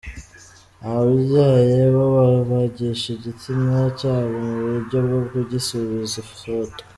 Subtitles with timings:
[0.91, 6.81] Ababyaye bo babagisha igitsina cyabo mu buryo bwo kugisubiza itoto.